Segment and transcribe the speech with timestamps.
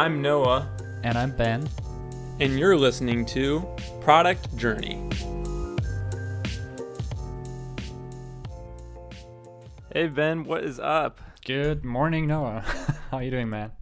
[0.00, 0.66] I'm Noah,
[1.04, 1.68] And I'm Ben.
[2.40, 3.68] and you're listening to
[4.00, 4.98] Product Journey.
[9.92, 11.20] Hey Ben, what is up?
[11.44, 12.60] Good morning, Noah.
[13.10, 13.72] How are you doing, man?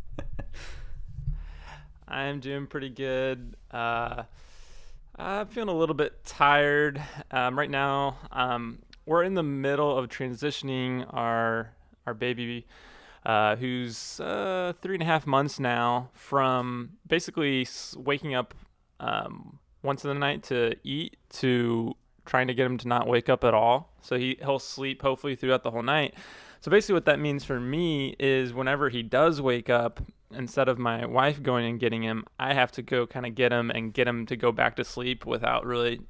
[2.09, 3.55] I'm doing pretty good.
[3.71, 4.25] Uh,
[5.15, 7.01] I'm feeling a little bit tired
[7.31, 8.19] um, right now.
[8.33, 11.71] Um, we're in the middle of transitioning our
[12.09, 12.67] our baby,
[13.29, 18.55] uh, who's uh, three and a half months now, from basically waking up
[19.01, 23.29] um, once in the night to eat to trying to get him to not wake
[23.29, 23.93] up at all.
[24.01, 26.15] So he he'll sleep hopefully throughout the whole night.
[26.61, 30.01] So basically, what that means for me is whenever he does wake up,
[30.33, 33.53] instead of my wife going and getting him, I have to go kind of get
[33.53, 36.01] him and get him to go back to sleep without really,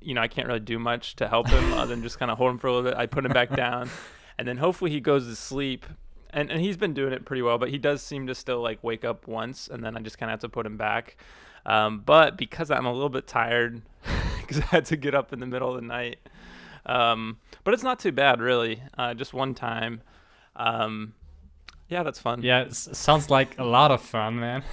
[0.00, 2.38] you know, I can't really do much to help him other than just kind of
[2.38, 2.98] hold him for a little bit.
[2.98, 3.88] I put him back down,
[4.38, 5.86] and then hopefully he goes to sleep.
[6.34, 8.82] And, and he's been doing it pretty well, but he does seem to still like
[8.82, 11.16] wake up once, and then I just kind of have to put him back.
[11.64, 13.80] Um, but because I'm a little bit tired,
[14.40, 16.18] because I had to get up in the middle of the night,
[16.86, 18.82] um, but it's not too bad really.
[18.98, 20.02] Uh, just one time.
[20.56, 21.14] Um,
[21.88, 22.42] yeah, that's fun.
[22.42, 24.62] Yeah, it s- sounds like a lot of fun, man.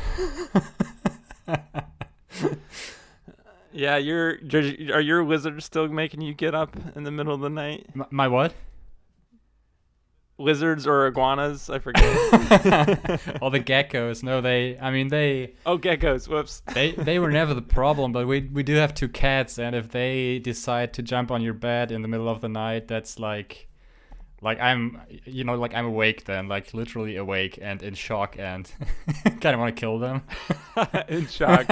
[3.74, 4.38] Yeah, your
[4.94, 7.88] are your wizards still making you get up in the middle of the night?
[8.12, 8.54] My what?
[10.42, 11.70] Lizards or iguanas?
[11.70, 12.06] I forget.
[13.42, 14.24] All the geckos.
[14.24, 14.78] No, they.
[14.80, 15.54] I mean, they.
[15.66, 16.28] oh, geckos.
[16.28, 16.62] Whoops.
[16.74, 19.90] They they were never the problem, but we we do have two cats, and if
[19.90, 23.70] they decide to jump on your bed in the middle of the night, that's like,
[24.42, 28.72] like I'm, you know, like I'm awake then, like literally awake and in shock, and
[29.24, 30.24] kind of want to kill them.
[31.08, 31.68] in shock.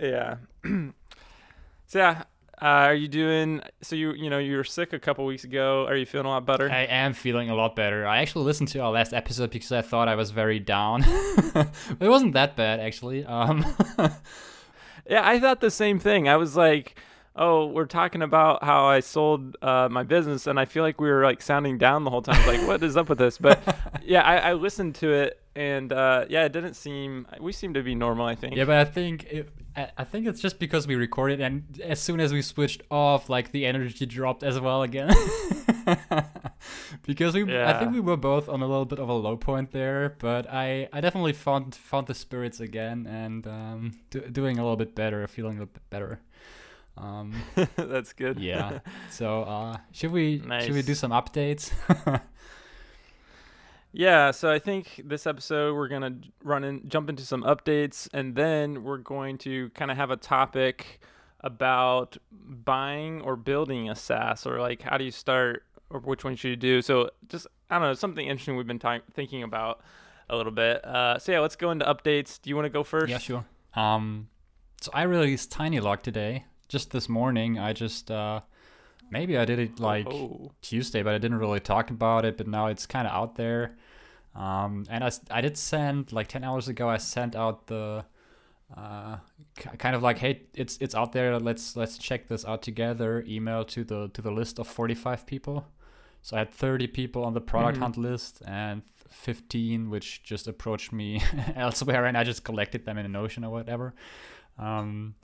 [0.00, 0.36] yeah.
[1.86, 2.24] so yeah,
[2.60, 3.62] uh, are you doing?
[3.82, 5.86] So you you know you were sick a couple weeks ago.
[5.86, 6.70] Are you feeling a lot better?
[6.70, 8.06] I am feeling a lot better.
[8.06, 11.04] I actually listened to our last episode because I thought I was very down.
[11.06, 13.24] it wasn't that bad actually.
[13.24, 13.64] Um,
[15.08, 16.28] Yeah, I thought the same thing.
[16.28, 16.96] I was like,
[17.34, 21.08] "Oh, we're talking about how I sold uh, my business," and I feel like we
[21.10, 22.46] were like sounding down the whole time.
[22.46, 23.58] Like, "What is up with this?" But
[24.04, 27.26] yeah, I, I listened to it, and uh, yeah, it didn't seem.
[27.40, 28.26] We seem to be normal.
[28.26, 28.54] I think.
[28.54, 29.50] yeah, but I think it,
[29.96, 33.50] I think it's just because we recorded and as soon as we switched off, like
[33.52, 35.08] the energy dropped as well again.
[37.06, 39.72] because we, I think we were both on a little bit of a low point
[39.72, 44.62] there, but I, I definitely found found the spirits again and um, do, doing a
[44.62, 46.20] little bit better, feeling a little bit better.
[46.96, 47.34] Um,
[47.76, 48.38] That's good.
[48.38, 48.80] yeah.
[49.10, 51.72] So uh, should we should we do some updates?
[53.92, 58.34] Yeah, so I think this episode we're gonna run in, jump into some updates, and
[58.34, 61.00] then we're going to kind of have a topic
[61.40, 66.36] about buying or building a SaaS, or like how do you start, or which one
[66.36, 66.82] should you do.
[66.82, 68.80] So just I don't know, something interesting we've been
[69.14, 69.80] thinking about
[70.28, 70.84] a little bit.
[70.84, 72.40] Uh, so yeah, let's go into updates.
[72.40, 73.08] Do you want to go first?
[73.08, 73.44] Yeah, sure.
[73.74, 74.28] Um,
[74.80, 76.44] so I released TinyLog today.
[76.68, 78.40] Just this morning, I just uh,
[79.10, 82.36] maybe I did it like Oh, Tuesday, but I didn't really talk about it.
[82.36, 83.76] But now it's kind of out there.
[84.34, 86.88] Um, and I did send like ten hours ago.
[86.88, 88.04] I sent out the
[88.76, 89.16] uh,
[89.56, 91.38] k- kind of like, hey, it's it's out there.
[91.40, 93.24] Let's let's check this out together.
[93.26, 95.66] Email to the to the list of forty five people.
[96.22, 97.82] So I had thirty people on the product Mhm.
[97.82, 101.22] hunt list and fifteen which just approached me
[101.56, 103.94] elsewhere, and I just collected them in a Notion or whatever.
[104.58, 105.14] Um,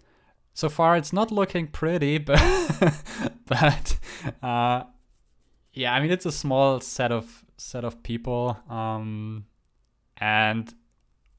[0.54, 2.40] so far, it's not looking pretty, but
[3.46, 3.98] but
[4.42, 4.84] uh,
[5.72, 9.46] yeah, I mean it's a small set of set of people, um,
[10.16, 10.72] and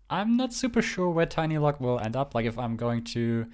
[0.09, 2.35] I'm not super sure where TinyLog will end up.
[2.35, 3.47] Like if I'm going to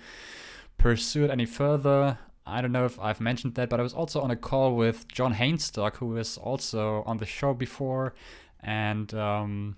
[0.77, 2.17] pursue it any further.
[2.43, 5.07] I don't know if I've mentioned that, but I was also on a call with
[5.07, 8.15] John Hainstock, who was also on the show before,
[8.61, 9.75] and um,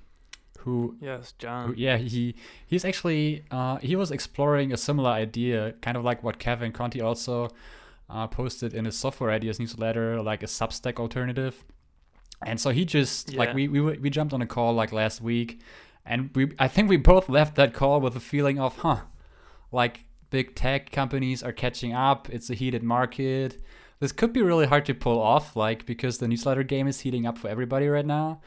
[0.63, 1.73] who yes, who- John.
[1.77, 2.35] yeah, he
[2.65, 7.01] he's actually uh, he was exploring a similar idea, kind of like what Kevin Conti
[7.01, 7.49] also
[8.09, 11.63] uh, posted in his software ideas newsletter, like a Substack alternative.
[12.45, 15.61] And so he just like we, we we jumped on a call like last week,
[16.05, 19.01] and we I think we both left that call with a feeling of huh,
[19.71, 22.27] like big tech companies are catching up.
[22.29, 23.61] It's a heated market.
[23.99, 27.25] This could be really hard to pull off, like because the newsletter game is heating
[27.25, 28.41] up for everybody right now.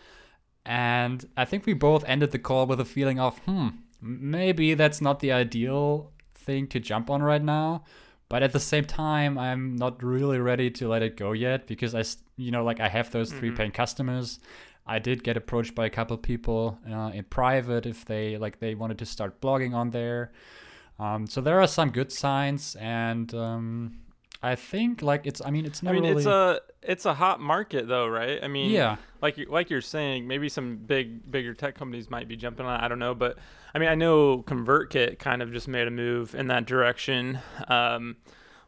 [0.67, 3.69] And I think we both ended the call with a feeling of, hmm,
[4.03, 7.85] maybe that's not the ideal thing to jump on right now.
[8.29, 11.95] But at the same time, I'm not really ready to let it go yet because
[11.95, 12.03] I,
[12.37, 13.57] you know, like I have those three Mhm.
[13.57, 14.41] paying customers.
[14.85, 18.75] I did get approached by a couple people uh, in private if they like they
[18.75, 20.33] wanted to start blogging on there.
[20.99, 23.99] Um, so there are some good signs, and um,
[24.43, 25.41] I think like it's.
[25.45, 26.17] I mean, it's I mean, really.
[26.17, 28.39] it's a it's a hot market though, right?
[28.43, 32.29] I mean, yeah, like you like you're saying, maybe some big bigger tech companies might
[32.29, 32.81] be jumping on.
[32.81, 33.39] it, I don't know, but
[33.75, 37.39] I mean, I know ConvertKit kind of just made a move in that direction.
[37.69, 38.17] Um,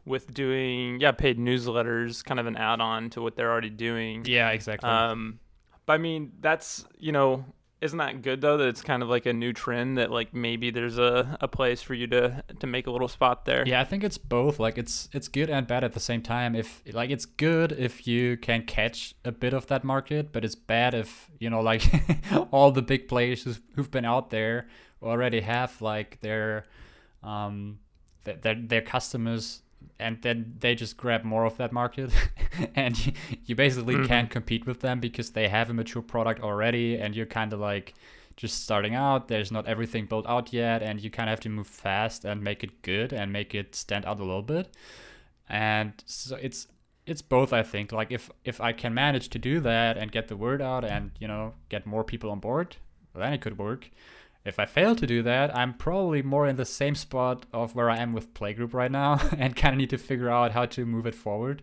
[0.05, 4.49] with doing yeah paid newsletters kind of an add-on to what they're already doing yeah,
[4.49, 4.89] exactly.
[4.89, 5.39] um
[5.85, 7.45] but i mean that's you know
[7.81, 10.69] isn't that good though that it's kind of like a new trend that like maybe
[10.69, 13.83] there's a, a place for you to to make a little spot there Yeah, I
[13.85, 14.59] think it's both.
[14.59, 16.55] Like it's it's good and bad at the same time.
[16.55, 20.55] If like it's good if you can catch a bit of that market, but it's
[20.55, 21.83] bad if you know like
[22.51, 24.67] all the big players who've been out there
[25.01, 26.65] already have like their
[27.23, 27.79] um
[28.25, 29.61] th- their their customers
[29.99, 32.11] and then they just grab more of that market.
[32.75, 33.13] And you,
[33.45, 34.07] you basically Mhm.
[34.07, 37.59] can't compete with them because they have a mature product already and you're kind of
[37.59, 37.93] like
[38.35, 39.27] just starting out.
[39.27, 42.41] There's not everything built out yet and you kind of have to move fast and
[42.43, 44.75] make it good and make it stand out a little bit.
[45.47, 46.67] And so it's
[47.05, 47.91] it's both i think.
[47.91, 51.11] Like if if i can manage to do that and get the word out and
[51.19, 52.75] you know get more people on board
[53.15, 53.89] then it could work
[54.45, 57.89] if i fail to do that i'm probably more in the same spot of where
[57.89, 60.85] i am with playgroup right now and kind of need to figure out how to
[60.85, 61.61] move it forward.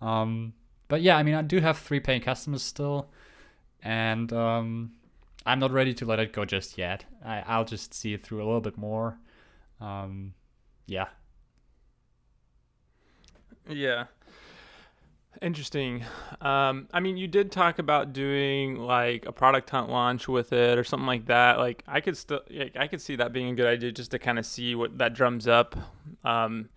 [0.00, 0.52] Um,
[0.88, 3.10] but yeah i mean i do have three paying customers still
[3.82, 4.92] and um,
[5.46, 7.04] i'm not ready to let it go just yet.
[7.24, 9.18] I, i'll just see it through a little bit more.
[9.80, 10.34] Um,
[10.86, 11.08] yeah.
[13.68, 14.04] Yeah.
[15.42, 16.04] Interesting.
[16.40, 20.78] Um, I mean, you did talk about doing like a product hunt launch with it
[20.78, 21.58] or something like that.
[21.58, 24.18] Like, I could still, like, I could see that being a good idea just to
[24.18, 25.76] kind of see what that drums up,
[26.24, 26.68] um,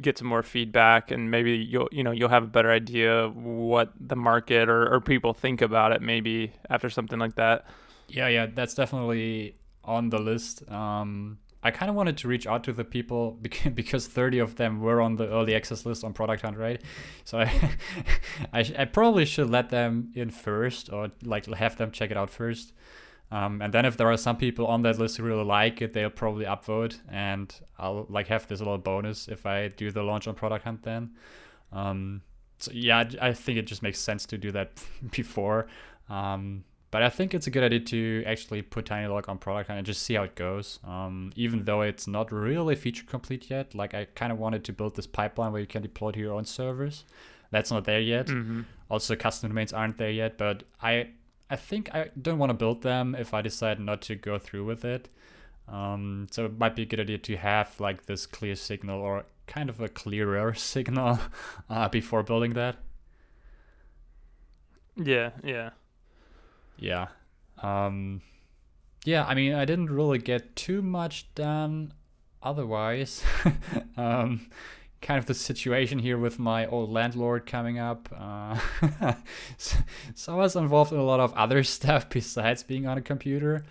[0.00, 3.92] get some more feedback, and maybe you'll, you know, you'll have a better idea what
[3.98, 6.02] the market or, or people think about it.
[6.02, 7.66] Maybe after something like that.
[8.08, 10.68] Yeah, yeah, that's definitely on the list.
[10.70, 14.56] Um, I kind of wanted to reach out to the people because, because 30 of
[14.56, 16.82] them were on the early access list on Product Hunt, right?
[17.24, 17.76] So I,
[18.52, 22.30] I, I probably should let them in first or like have them check it out
[22.30, 22.72] first.
[23.32, 25.92] Um, and then if there are some people on that list who really like it,
[25.92, 30.26] they'll probably upvote and I'll like have this little bonus if I do the launch
[30.26, 31.10] on Product Hunt then.
[31.72, 32.22] Um,
[32.58, 35.68] so yeah, I I think it just makes sense to do that before.
[36.08, 39.86] Um, but I think it's a good idea to actually put TinyLog on Product Hunt
[39.86, 40.80] just see how it goes.
[40.84, 44.72] Um, even though it's not really feature complete yet, like I kind of wanted to
[44.72, 47.04] build this pipeline where you can deploy to your own servers.
[47.50, 48.26] That's not there yet.
[48.26, 48.62] Mm-hmm.
[48.90, 50.36] Also, custom domains aren't there yet.
[50.36, 51.10] But I,
[51.48, 54.64] I think I don't want to build them if I decide not to go through
[54.64, 55.08] with it.
[55.68, 59.26] Um, so it might be a good idea to have like this clear signal or
[59.46, 61.20] kind of a clearer signal
[61.68, 62.76] uh, before building that.
[64.96, 65.30] Yeah.
[65.44, 65.70] Yeah.
[66.80, 67.08] Yeah.
[67.62, 68.22] Um
[69.04, 71.92] yeah, I mean I didn't really get too much done
[72.42, 73.22] otherwise.
[73.96, 74.46] um
[75.02, 78.08] kind of the situation here with my old landlord coming up.
[78.16, 78.58] Uh
[79.58, 79.76] so,
[80.14, 83.64] so I was involved in a lot of other stuff besides being on a computer.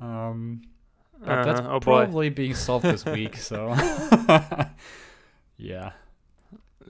[0.00, 0.62] Um
[1.20, 1.76] but that's Uh-huh.
[1.76, 3.74] Oh probably being solved this week, so
[5.56, 5.92] yeah.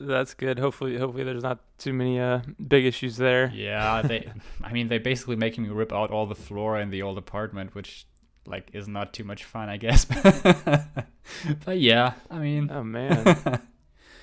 [0.00, 0.58] That's good.
[0.58, 3.50] Hopefully, hopefully there's not too many uh big issues there.
[3.55, 4.32] Yeah, they.
[4.62, 7.75] I mean, they basically making me rip out all the floor in the old apartment,
[7.75, 8.06] which
[8.46, 10.05] like is not too much fun, I guess.
[11.64, 13.61] but yeah, I mean, Oh man.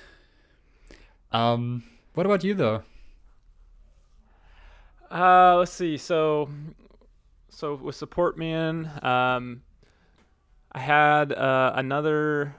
[1.32, 1.82] um,
[2.14, 2.82] what about you though?
[5.10, 5.98] Uh, let's see.
[5.98, 6.48] So,
[7.50, 9.62] so with Supportman, um,
[10.72, 12.54] I had uh, another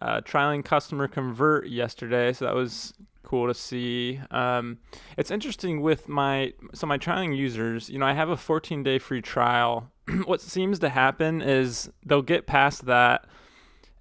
[0.00, 4.20] uh, trialing customer convert yesterday, so that was cool to see.
[4.30, 4.78] Um,
[5.16, 7.90] it's interesting with my so my trialing users.
[7.90, 9.90] You know, I have a 14 day free trial.
[10.24, 13.26] what seems to happen is they'll get past that.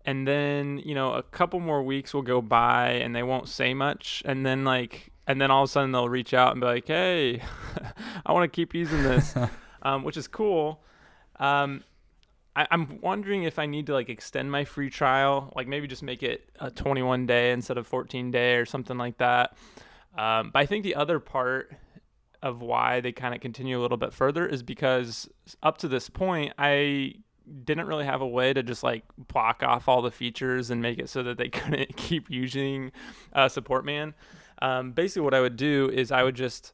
[0.08, 3.74] And then, you know, a couple more weeks will go by and they won't say
[3.74, 4.22] much.
[4.24, 6.88] And then, like, and then all of a sudden they'll reach out and be like,
[6.88, 7.42] hey,
[8.26, 9.36] I want to keep using this,
[9.82, 10.84] um, which is cool.
[11.40, 11.84] Um,
[12.56, 16.04] I, I'm wondering if I need to like extend my free trial, like maybe just
[16.04, 19.58] make it a 21 day instead of 14 day or something like that.
[20.18, 21.76] Um, but I think the other part
[22.42, 25.28] of why they kind of continue a little bit further is because
[25.64, 27.16] up to this point, I
[27.64, 31.00] didn't really have a way to just like block off all the features and make
[31.00, 32.92] it so that they couldn't keep using
[33.34, 34.14] uh, Supportman.
[34.62, 36.74] Um, basically, what I would do is I would just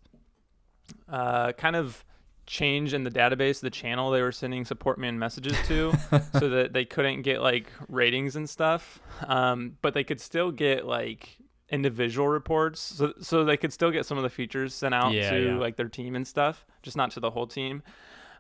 [1.10, 2.04] uh, kind of
[2.52, 5.94] change in the database the channel they were sending Supportman messages to
[6.38, 10.86] so that they couldn't get like ratings and stuff um, but they could still get
[10.86, 11.38] like
[11.70, 15.32] individual reports so, so they could still get some of the features sent out Yeah,
[15.32, 15.56] to yeah.
[15.56, 17.84] like their team and stuff just not to the whole team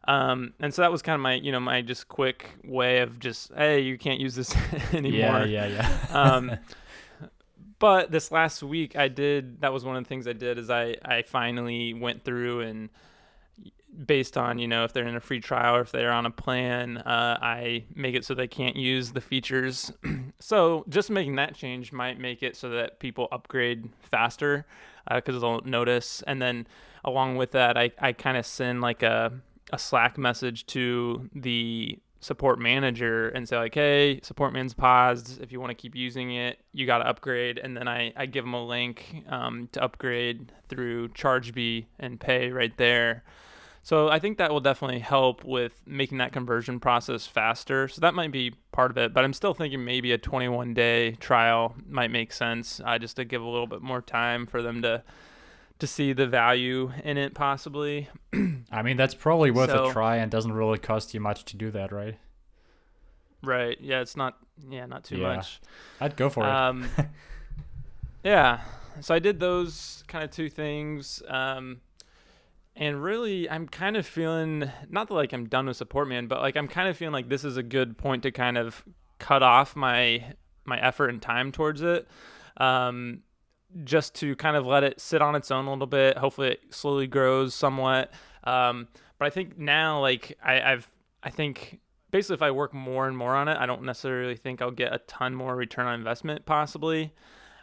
[0.09, 3.17] um, and so that was kind of my you know my just quick way of
[3.17, 4.53] just hey you can't use this
[4.93, 6.07] anymore Yeah, yeah, yeah.
[6.21, 6.51] um,
[7.79, 9.61] but this last week I did.
[9.61, 12.89] That was one of the things I did is I I finally went through and
[14.05, 16.31] based on you know if they're in a free trial or if they're on a
[16.31, 19.91] plan uh, i make it so they can't use the features.
[20.39, 24.65] So just making that change might make it so that people upgrade faster
[25.13, 26.23] because uh, they'll notice.
[26.25, 26.67] And then
[27.05, 29.31] along with that i, I kind of send like a,
[29.71, 35.41] a slack message to the support manager and say like hey Supportman's paused.
[35.41, 37.59] If you want to keep using it you got to upgrade.
[37.59, 42.51] And then I, I give them a link um, to upgrade through chargebee and pay
[42.51, 43.23] right there
[43.83, 47.87] so I think that will definitely help with making that conversion process faster.
[47.87, 51.13] So that might be part of it, but I'm still thinking maybe a 21 day
[51.13, 54.81] trial might make sense, uh, just to give a little bit more time for them
[54.83, 55.03] to
[55.79, 58.07] to see the value in it, possibly.
[58.71, 61.57] I mean, that's probably worth so, a try, and doesn't really cost you much to
[61.57, 62.19] do that, right?
[63.41, 63.79] Right.
[63.81, 64.37] Yeah, it's not.
[64.69, 65.35] Yeah, not too yeah.
[65.35, 65.59] much.
[65.99, 67.07] I'd go for um, it.
[68.23, 68.59] yeah.
[68.99, 71.23] So I did those kind of two things.
[71.27, 71.81] Um,
[72.75, 76.55] and really i'm kind of feeling not that like i'm done with Supportman but like
[76.55, 78.83] i'm kind of feeling like this is a good point to kind of
[79.19, 80.33] cut off my
[80.65, 82.07] my effort and time towards it
[82.57, 83.21] um,
[83.83, 86.17] just to kind of let it sit on its own a little bit.
[86.17, 88.11] Hopefully it slowly grows somewhat.
[88.43, 88.87] Um,
[89.21, 90.89] but i think now like I, i've
[91.21, 94.63] i think basically if i work more and more on it i don't necessarily think
[94.63, 97.13] i'll get a ton more return on investment possibly.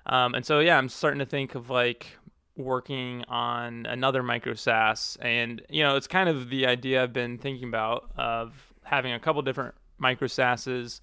[0.07, 2.17] Um, and so yeah i'm starting to think of like
[2.59, 7.39] working on another micro SaaS, and you know, it's kind of the idea I've been
[7.39, 11.01] thinking about of having a couple different micro SaaSes,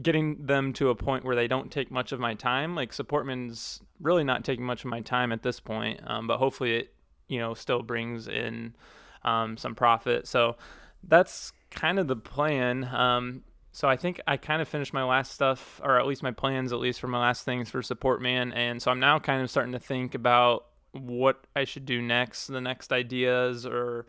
[0.00, 2.74] getting them to a point where they don't take much of my time.
[2.74, 6.76] Like Supportman's really not taking much of my time at this point, um, but hopefully
[6.76, 6.94] it,
[7.28, 8.74] you know, still brings in
[9.22, 10.26] um, some profit.
[10.26, 10.56] So
[11.04, 12.84] that's kind of the plan.
[12.84, 16.30] Um, so I think I kind of finished my last stuff, or at least my
[16.30, 19.50] plans, at least for my last things for Supportman, and so I'm now kind of
[19.50, 20.64] starting to think about
[20.96, 24.06] what I should do next, the next ideas or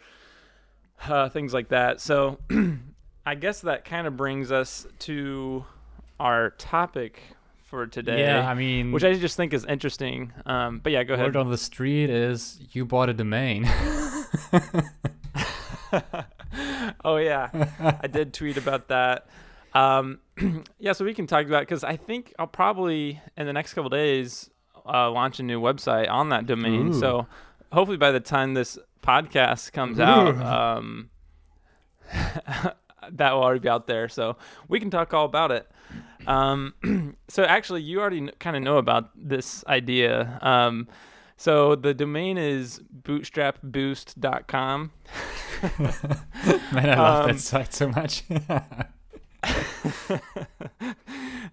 [1.08, 2.02] uh, things like that.
[2.02, 2.40] So
[3.26, 5.66] I guess that kind of brings us to
[6.20, 7.22] our topic
[7.66, 8.22] for today.
[8.22, 10.34] Yeah, I mean, which I just think is interesting.
[10.46, 11.26] Um, but yeah, go ahead.
[11.26, 13.66] Word on the street is you bought a domain.
[17.04, 17.50] oh yeah,
[18.02, 19.28] I did tweet about that.
[19.74, 20.20] Um,
[20.80, 23.90] yeah, so we can talk about because I think I'll probably in the next couple
[23.90, 24.50] days
[24.88, 26.90] uh, launch a new website on that domain.
[26.90, 27.00] Ooh.
[27.00, 27.28] So
[27.72, 30.04] hopefully by the time this podcast comes Ooh.
[30.04, 31.10] out, um,
[33.12, 34.10] that will already be out there.
[34.10, 35.70] So we can talk all about it.
[36.26, 40.40] Um, so actually, you already kind of know about this idea.
[40.42, 40.88] Um,
[41.38, 44.92] so the domain is bootstrapboost.com.
[46.74, 48.24] Man, I love um, that site so much.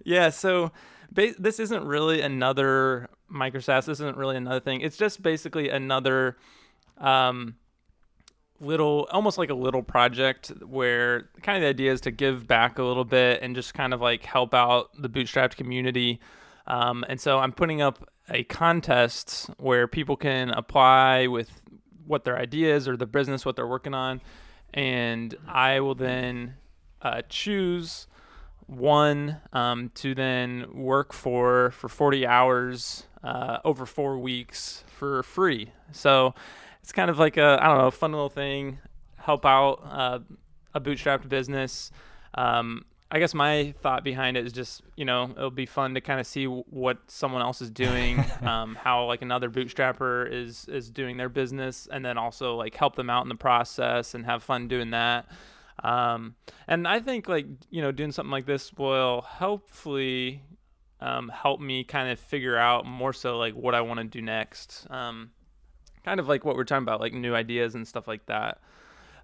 [0.03, 0.71] yeah, so
[1.15, 3.85] this isn't really another micro SaaS.
[3.85, 4.81] This isn't really another thing.
[4.81, 6.37] It's just basically another
[6.97, 7.55] um,
[8.59, 12.77] little, almost like a little project where kind of the idea is to give back
[12.79, 16.19] a little bit and just kind of like help out the bootstrapped community.
[16.67, 21.61] Um, and so I'm putting up a contest where people can apply with
[22.05, 24.21] what their ideas or the business, what they're working on,
[24.73, 26.55] and I will then
[27.01, 28.07] uh, choose
[28.67, 35.71] one um, to then work for for 40 hours uh, over four weeks for free.
[35.91, 36.33] So
[36.81, 38.79] it's kind of like a I don't know fun little thing,
[39.17, 40.19] help out uh,
[40.73, 41.91] a bootstrapped business.
[42.35, 46.01] Um, I guess my thought behind it is just you know it'll be fun to
[46.01, 50.89] kind of see what someone else is doing, um, how like another bootstrapper is is
[50.89, 54.43] doing their business, and then also like help them out in the process and have
[54.43, 55.27] fun doing that.
[55.83, 56.35] Um,
[56.67, 60.41] and I think like you know doing something like this will hopefully
[61.01, 64.21] um, help me kind of figure out more so like what I want to do
[64.21, 64.87] next.
[64.89, 65.31] Um,
[66.03, 68.59] kind of like what we're talking about, like new ideas and stuff like that.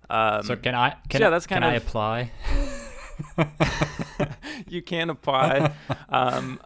[0.10, 0.96] Um, so can I?
[1.10, 1.82] Can so yeah, that's kind can of.
[1.82, 2.32] I apply?
[4.68, 5.74] you can apply.
[6.10, 6.60] Um,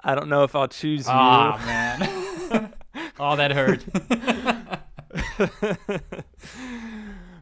[0.00, 1.12] I don't know if I'll choose you.
[1.12, 2.72] Oh man.
[3.18, 3.84] oh, that hurt.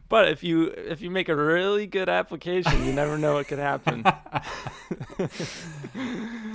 [0.09, 3.59] But if you if you make a really good application, you never know what could
[3.59, 4.03] happen.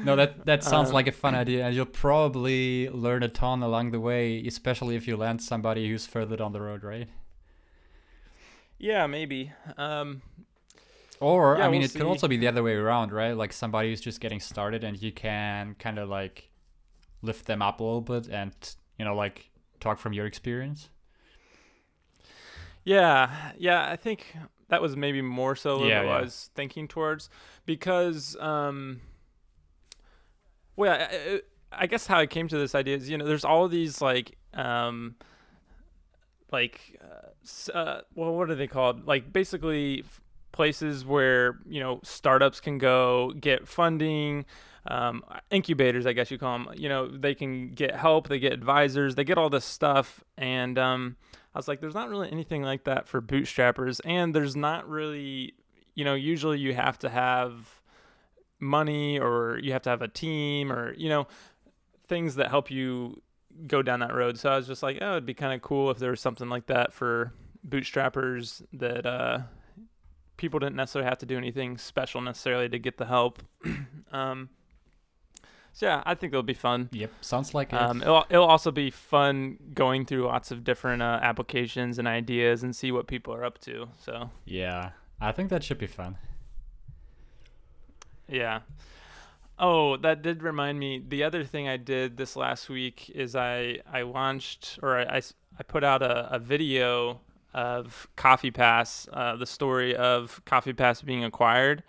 [0.04, 3.62] no, that that sounds um, like a fun idea, and you'll probably learn a ton
[3.62, 7.08] along the way, especially if you land somebody who's further down the road, right?
[8.78, 9.52] Yeah, maybe.
[9.76, 10.22] Um,
[11.20, 11.98] or yeah, I mean, we'll it see.
[11.98, 13.36] could also be the other way around, right?
[13.36, 16.48] Like somebody who's just getting started, and you can kind of like
[17.20, 18.52] lift them up a little bit, and
[18.98, 20.88] you know, like talk from your experience.
[22.84, 24.36] Yeah, yeah, I think
[24.68, 26.16] that was maybe more so yeah, what yeah.
[26.16, 27.30] I was thinking towards
[27.66, 29.00] because, um,
[30.76, 33.68] well, I, I guess how I came to this idea is, you know, there's all
[33.68, 35.14] these like, um,
[36.50, 39.06] like, uh, uh, well, what are they called?
[39.06, 40.04] Like, basically,
[40.52, 44.44] places where you know startups can go get funding.
[44.86, 46.68] Um, incubators, I guess you call them.
[46.76, 50.76] You know, they can get help, they get advisors, they get all this stuff, and
[50.76, 51.16] um,
[51.54, 55.54] I was like, there's not really anything like that for bootstrappers, and there's not really,
[55.94, 57.80] you know, usually you have to have
[58.58, 61.26] money or you have to have a team or you know
[62.06, 63.20] things that help you
[63.66, 64.38] go down that road.
[64.38, 66.48] So I was just like, oh, it'd be kind of cool if there was something
[66.48, 67.32] like that for
[67.68, 69.40] bootstrappers that uh,
[70.36, 73.42] people didn't necessarily have to do anything special necessarily to get the help.
[74.12, 74.48] um,
[75.72, 76.90] so yeah, I think it'll be fun.
[76.92, 77.76] Yep, sounds like it.
[77.76, 82.62] Um, it'll, it'll also be fun going through lots of different uh, applications and ideas
[82.62, 83.88] and see what people are up to.
[83.98, 86.18] So yeah, I think that should be fun.
[88.28, 88.60] Yeah.
[89.58, 91.02] Oh, that did remind me.
[91.06, 95.22] The other thing I did this last week is I I launched or I, I,
[95.58, 97.20] I put out a, a video
[97.54, 101.82] of Coffee Pass, uh, the story of Coffee Pass being acquired.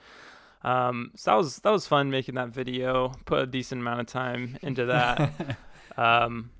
[0.63, 3.13] Um, so that was that was fun making that video.
[3.25, 5.57] Put a decent amount of time into that.
[5.97, 6.51] um,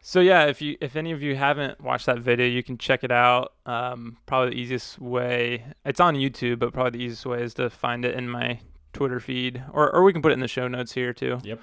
[0.00, 3.02] so yeah, if you if any of you haven't watched that video, you can check
[3.04, 3.54] it out.
[3.66, 7.68] Um, probably the easiest way it's on YouTube, but probably the easiest way is to
[7.68, 8.60] find it in my
[8.92, 11.38] Twitter feed, or or we can put it in the show notes here too.
[11.42, 11.60] Yep.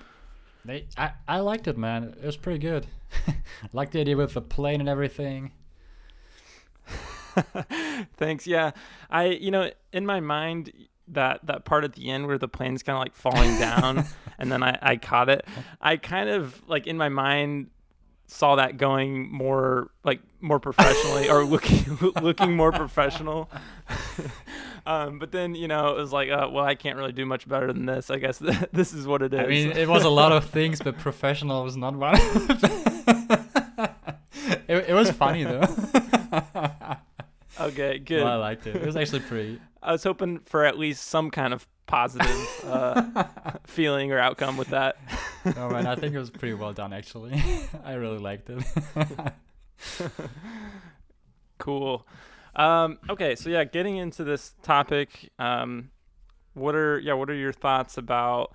[0.66, 2.16] They, I, I liked it, man.
[2.22, 2.88] It was pretty good.
[3.74, 5.52] like the idea with the plane and everything.
[8.18, 8.46] Thanks.
[8.46, 8.72] Yeah,
[9.10, 10.72] I you know in my mind
[11.10, 14.06] that that part at the end where the plane's kind of like falling down,
[14.38, 15.46] and then I I caught it.
[15.82, 17.70] I kind of like in my mind
[18.28, 23.50] saw that going more like more professionally or looking looking more professional.
[24.86, 27.48] um, but then you know it was like, uh, well, I can't really do much
[27.48, 28.10] better than this.
[28.10, 29.40] I guess th- this is what it is.
[29.40, 32.16] I mean, it was a lot of things, but professional was not one.
[34.68, 35.68] it, it was funny though.
[37.63, 38.24] Okay, good.
[38.24, 38.75] Well, I liked it.
[38.75, 39.60] It was actually pretty.
[39.84, 43.26] I was hoping for at least some kind of positive uh,
[43.67, 44.97] feeling or outcome with that.
[45.58, 47.41] oh man, I think it was pretty well done actually.
[47.84, 48.63] I really liked it.
[51.58, 52.08] cool.
[52.56, 55.91] Um, okay, so yeah, getting into this topic, um,
[56.54, 58.54] what are yeah, what are your thoughts about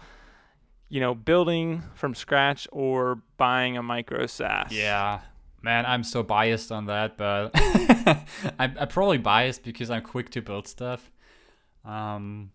[0.88, 4.72] you know building from scratch or buying a micro SaaS?
[4.72, 5.20] Yeah,
[5.60, 7.50] Man, I'm so biased on that, but
[8.58, 11.10] I'm, I'm, probably biased because I'm quick to build stuff.
[11.84, 12.52] Um,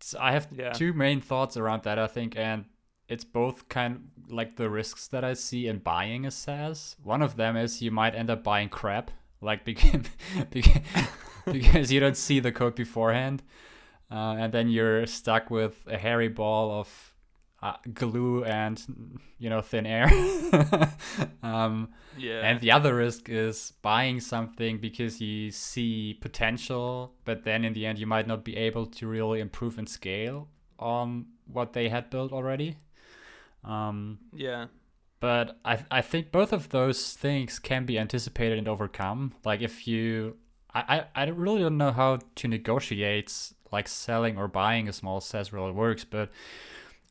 [0.00, 0.72] so I have yeah.
[0.72, 2.66] two main thoughts around that, I think, and
[3.08, 6.96] it's both kind of like the risks that I see in buying a SaaS.
[7.02, 10.06] One of them is you might end up buying crap, like because,
[11.44, 13.42] because you don't see the code beforehand,
[14.10, 17.14] uh, and then you're stuck with a hairy ball of
[17.62, 20.08] uh, glue and you know thin air.
[21.56, 21.88] Um,
[22.18, 22.40] yeah.
[22.40, 27.86] And the other risk is buying something because you see potential, but then in the
[27.86, 32.10] end you might not be able to really improve and scale on what they had
[32.10, 32.78] built already.
[33.64, 34.66] Um, yeah.
[35.20, 39.34] But I I think both of those things can be anticipated and overcome.
[39.44, 40.36] Like if you,
[40.74, 43.32] I I, I really don't know how to negotiate
[43.72, 46.30] like selling or buying a small SaaS really works, but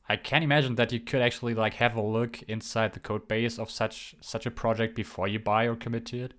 [0.08, 3.58] I can imagine that you could actually like have a look inside the code base
[3.58, 6.34] of such such a project before you buy or commit to it.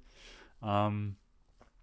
[0.62, 1.16] Um,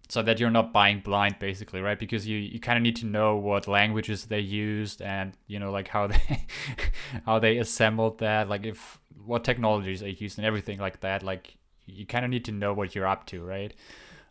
[0.08, 1.98] so that you're not buying blind basically, right?
[1.98, 5.70] Because you, you kind of need to know what languages they used and you know
[5.70, 6.46] like how they
[7.26, 11.22] how they assembled that, like if what technologies they used and everything like that.
[11.22, 13.74] Like you kind of need to know what you're up to, right?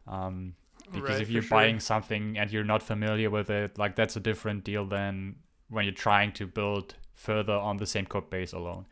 [0.08, 0.56] Um,
[0.92, 1.58] because right, if you're sure.
[1.58, 5.36] buying something and you're not familiar with it, like that's a different deal than
[5.70, 8.86] when you're trying to build further on the same code base alone.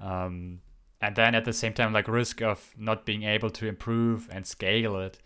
[0.00, 0.60] Um,
[1.00, 4.46] and then at the same time, like risk of not being able to improve and
[4.46, 5.18] scale it.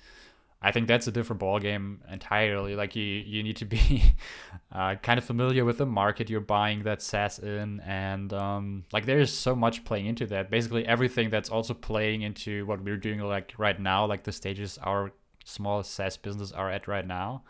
[0.61, 2.74] I think that's a different ballgame entirely.
[2.74, 4.02] Like you, you need to be
[4.72, 9.06] uh, kind of familiar with the market you're buying that SaaS in, and um, like
[9.06, 10.50] there's so much playing into that.
[10.50, 14.78] Basically, everything that's also playing into what we're doing, like right now, like the stages
[14.82, 15.12] our
[15.44, 17.44] small SaaS business are at right now.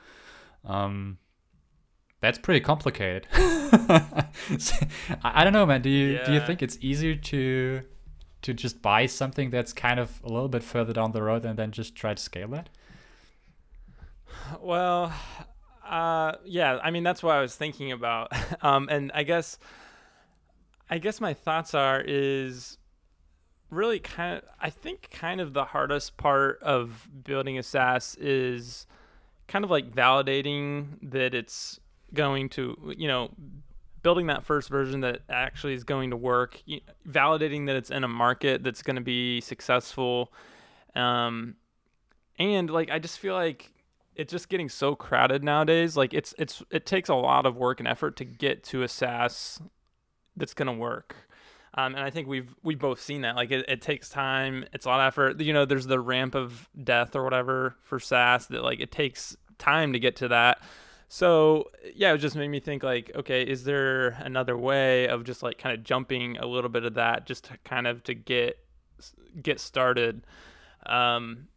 [0.67, 1.17] Um,
[2.21, 3.27] that's pretty complicated.
[3.33, 4.25] I
[5.45, 5.83] don't know, man.
[5.83, 6.25] Do you yeah.
[6.25, 7.83] do you think it's easier to
[8.43, 11.59] to just buy something that's kind of a little bit further down the road and
[11.59, 12.69] then just try to scale that?
[14.61, 15.13] Well,
[15.87, 16.79] uh, yeah.
[16.83, 18.33] I mean, that's what I was thinking about.
[18.61, 19.57] Um, and I guess,
[20.91, 22.77] I guess my thoughts are is
[23.71, 24.45] really kind of.
[24.61, 28.87] I think kind of the hardest part of building a SaaS is
[29.47, 31.79] kind of like validating that it's
[32.15, 33.31] going to you know
[34.03, 36.63] building that first version that actually is going to work,
[37.09, 40.33] validating that it's in a market that's going to be successful.
[40.95, 41.57] Um,
[42.39, 43.73] and like I just feel like
[44.15, 45.97] it's just getting so crowded nowadays.
[45.97, 48.89] Like it's it's it takes a lot of work and effort to get to a
[48.89, 49.61] SaaS
[50.37, 51.17] that's going to work.
[51.75, 53.37] Um, and I think we've we've both seen that.
[53.37, 54.65] Like it, it, takes time.
[54.73, 55.41] It's a lot of effort.
[55.41, 59.37] You know, there's the ramp of death or whatever for SaaS that like it takes
[59.59, 60.61] time to get to that.
[61.09, 65.43] So yeah, it just made me think like, okay, is there another way of just
[65.43, 68.59] like kind of jumping a little bit of that just to kind of to get
[69.43, 70.27] get started?
[70.85, 71.49] Um,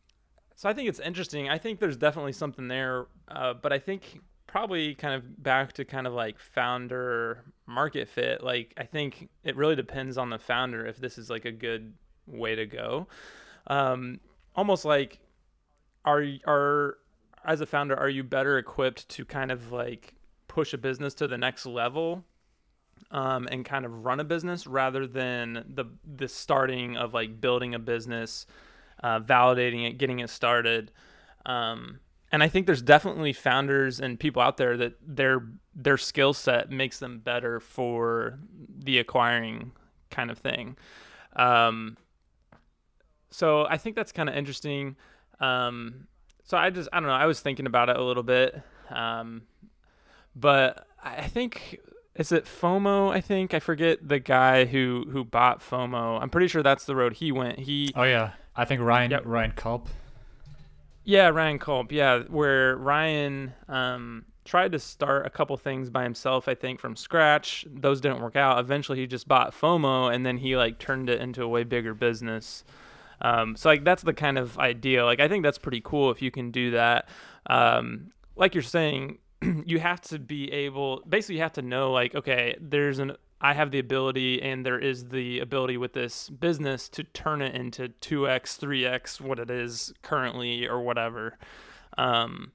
[0.56, 1.50] so I think it's interesting.
[1.50, 5.86] I think there's definitely something there, uh, but I think probably kind of back to
[5.86, 8.44] kind of like founder market fit.
[8.44, 11.94] Like I think it really depends on the founder if this is like a good
[12.26, 13.08] way to go.
[13.68, 14.20] Um,
[14.56, 15.20] almost like
[16.06, 16.98] are are
[17.46, 20.16] as a founder, are you better equipped to kind of like
[20.48, 22.24] push a business to the next level
[23.10, 27.74] um, and kind of run a business rather than the the starting of like building
[27.74, 28.46] a business,
[29.04, 30.92] uh, validating it, getting it started.
[31.46, 32.00] Um,
[32.32, 35.44] and I think there's definitely founders and people out there that their
[35.76, 38.40] their skill set makes them better for
[38.80, 39.72] the acquiring
[40.10, 40.78] kind of thing.
[41.36, 41.98] Um,
[43.30, 44.96] so I think that's kind of interesting.
[45.40, 46.08] Um,
[46.52, 47.16] so I just I don't know.
[47.16, 49.44] I was thinking about it a little bit, um,
[50.36, 51.80] but I think
[52.14, 53.10] is it FOMO?
[53.10, 56.22] I think I forget the guy who who bought FOMO.
[56.22, 57.60] I'm pretty sure that's the road he went.
[57.60, 59.22] He oh yeah, I think Ryan yep.
[59.24, 59.88] Ryan Kulp.
[61.06, 61.90] Yeah, Ryan Kulp.
[61.90, 66.50] Yeah, where Ryan um, tried to start a couple things by himself.
[66.50, 67.66] I think from scratch.
[67.74, 68.60] Those didn't work out.
[68.60, 71.94] Eventually, he just bought FOMO, and then he like turned it into a way bigger
[71.94, 72.66] business.
[73.22, 75.06] Um, so like that's the kind of idea.
[75.06, 77.08] Like I think that's pretty cool if you can do that.
[77.48, 79.20] Um, like you're saying,
[79.66, 81.02] you have to be able.
[81.08, 84.78] Basically, you have to know like okay, there's an I have the ability and there
[84.78, 89.92] is the ability with this business to turn it into 2x, 3x what it is
[90.04, 91.40] currently or whatever.
[91.98, 92.52] Um,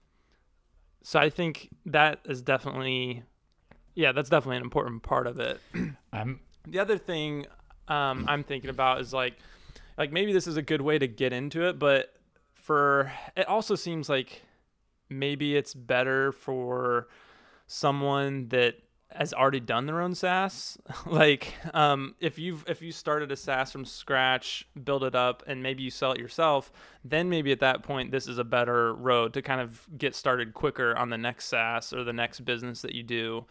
[1.03, 3.25] so I think that is definitely,
[3.95, 5.61] yeah, that's definitely an important part of it.
[6.13, 7.45] Um, the other thing
[7.89, 9.35] um, I'm thinking about is like,
[9.99, 12.13] like maybe this is a good way to get into it, but
[12.55, 14.43] for it also seems like
[15.09, 17.09] maybe it's better for
[17.67, 18.77] someone that
[19.13, 20.77] has already done their own SaaS.
[21.07, 25.63] like um, if you've if you started a SaaS from scratch, build it up, and
[25.63, 26.73] maybe you sell it yourself,
[27.05, 30.55] then maybe at that point this is a better road to kind of get started
[30.55, 33.47] quicker on the next SaaS or the next business that you do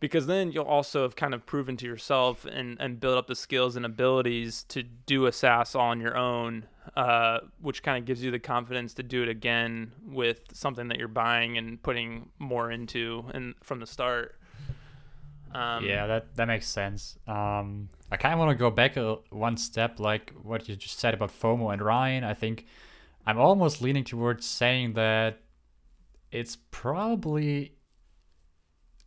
[0.00, 3.36] because then you'll also have kind of proven to yourself and, and build up the
[3.36, 8.04] skills and abilities to do a SaaS all on your own, uh, which kind of
[8.04, 12.30] gives you the confidence to do it again with something that you're buying and putting
[12.38, 14.36] more into and from the start.
[15.54, 17.16] Um, yeah, that that makes sense.
[17.28, 20.98] Um, I kind of want to go back a, one step, like what you just
[20.98, 22.24] said about FOMO and Ryan.
[22.24, 22.66] I think
[23.24, 25.38] I'm almost leaning towards saying that
[26.32, 27.76] it's probably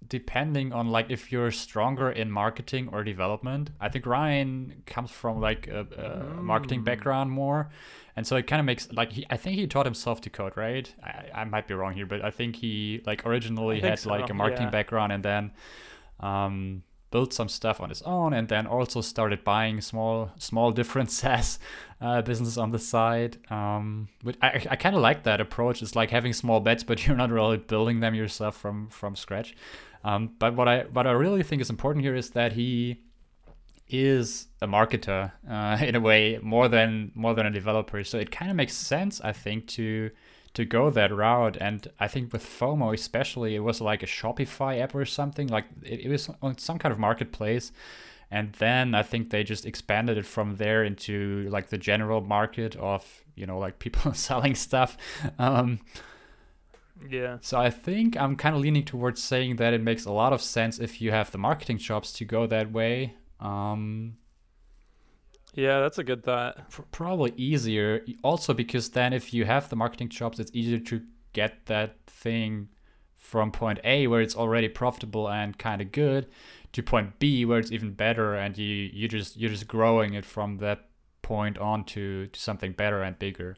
[0.07, 5.41] depending on like if you're stronger in marketing or development i think ryan comes from
[5.41, 6.85] like a, a marketing mm.
[6.85, 7.69] background more
[8.15, 10.55] and so it kind of makes like he, i think he taught himself to code
[10.55, 14.09] right I, I might be wrong here but i think he like originally had so,
[14.09, 14.71] like a marketing yeah.
[14.71, 15.51] background and then
[16.19, 21.11] um, built some stuff on his own and then also started buying small small different
[21.19, 21.59] SaaS
[22.01, 23.37] uh, business on the side.
[23.51, 25.81] Um, but I, I kind of like that approach.
[25.81, 29.55] It's like having small bets, but you're not really building them yourself from from scratch.
[30.07, 33.01] Um, but what I what I really think is important here is that he
[33.89, 38.03] is a marketer uh, in a way more than more than a developer.
[38.05, 40.11] So it kind of makes sense, I think, to
[40.53, 41.57] to go that route.
[41.59, 45.47] And I think with FOMO especially, it was like a Shopify app or something.
[45.49, 47.73] Like it, it was on some kind of marketplace.
[48.31, 52.75] And then I think they just expanded it from there into like the general market
[52.77, 54.97] of you know like people selling stuff.
[55.37, 55.81] Um,
[57.09, 57.37] yeah.
[57.41, 60.41] So I think I'm kind of leaning towards saying that it makes a lot of
[60.41, 63.15] sense if you have the marketing chops to go that way.
[63.39, 64.17] Um,
[65.53, 66.69] yeah, that's a good thought.
[66.91, 68.05] Probably easier.
[68.23, 71.01] Also, because then if you have the marketing chops, it's easier to
[71.33, 72.69] get that thing
[73.15, 76.27] from point A, where it's already profitable and kind of good,
[76.73, 80.25] to point B, where it's even better, and you you just you're just growing it
[80.25, 80.89] from that
[81.21, 83.57] point on to, to something better and bigger.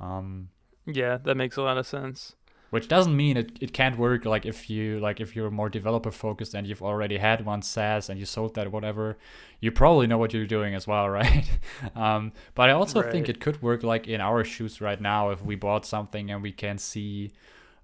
[0.00, 0.48] Um,
[0.86, 2.34] yeah, that makes a lot of sense
[2.70, 6.10] which doesn't mean it, it can't work like if you like if you're more developer
[6.10, 9.16] focused and you've already had one SaaS and you sold that or whatever,
[9.60, 11.50] you probably know what you're doing as well, right?
[11.94, 13.10] um, but I also right.
[13.10, 16.42] think it could work like in our shoes right now if we bought something and
[16.42, 17.32] we can see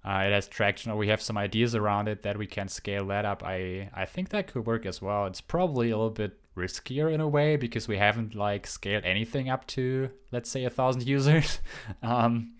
[0.04, 3.06] uh, it has traction or we have some ideas around it that we can scale
[3.06, 5.26] that up, I I think that could work as well.
[5.26, 9.48] It's probably a little bit riskier in a way because we haven't like scaled anything
[9.48, 11.60] up to let's say a thousand users.
[12.02, 12.52] um,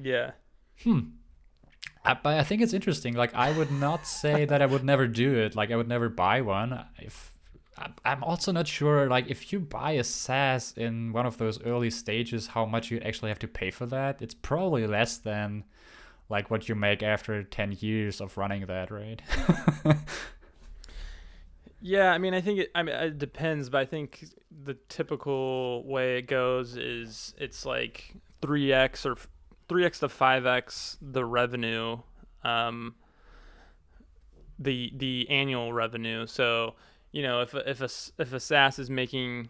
[0.00, 0.32] yeah.
[0.84, 1.00] Hmm.
[2.06, 3.14] Uh, but I think it's interesting.
[3.14, 5.56] Like I would not say that I would never do it.
[5.56, 6.84] Like I would never buy one.
[6.98, 7.32] If
[8.04, 9.08] I'm also not sure.
[9.08, 13.00] Like if you buy a SaaS in one of those early stages, how much you
[13.00, 14.22] actually have to pay for that?
[14.22, 15.64] It's probably less than
[16.28, 19.20] like what you make after 10 years of running that, right?
[21.80, 22.70] yeah, I mean, I think it.
[22.74, 24.24] I mean, it depends, but I think
[24.64, 29.16] the typical way it goes is it's like three x or
[29.68, 31.98] three x to five x the revenue,
[32.44, 32.94] um,
[34.58, 36.26] the the annual revenue.
[36.26, 36.74] So
[37.12, 37.88] you know, if if a
[38.22, 39.48] if a SaaS is making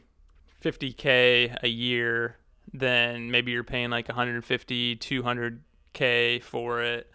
[0.62, 2.37] 50k a year,
[2.72, 7.11] then maybe you're paying like 150, 200k for it,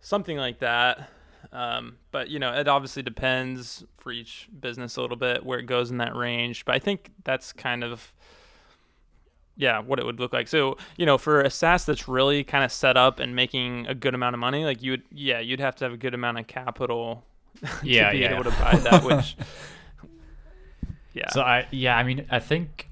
[0.00, 1.10] something like that.
[1.52, 5.66] Um, but you know, it obviously depends for each business a little bit where it
[5.66, 6.64] goes in that range.
[6.64, 8.12] But I think that's kind of
[9.58, 10.46] yeah, what it would look like.
[10.46, 13.94] So, you know, for a SaaS that's really kind of set up and making a
[13.94, 16.38] good amount of money, like you would, yeah, you'd have to have a good amount
[16.38, 17.24] of capital
[17.82, 18.34] yeah, to be yeah.
[18.34, 19.36] able to buy that, which,
[21.12, 21.28] yeah.
[21.30, 22.88] So I, yeah, I mean, I think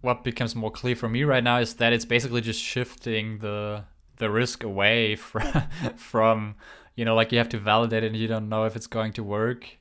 [0.00, 3.84] what becomes more clear for me right now is that it's basically just shifting the
[4.16, 5.64] the risk away from
[5.96, 6.54] from
[6.94, 9.12] you know like you have to validate it and you don't know if it's going
[9.12, 9.78] to work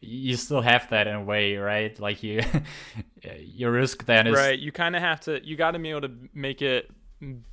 [0.00, 1.98] you still have that in a way, right?
[1.98, 2.42] Like you,
[3.40, 4.58] your risk then is right.
[4.58, 5.44] You kind of have to.
[5.44, 6.90] You got to be able to make it